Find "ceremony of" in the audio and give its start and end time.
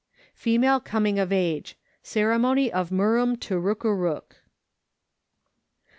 2.01-2.89